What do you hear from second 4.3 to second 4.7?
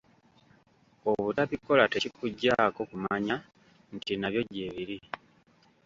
gye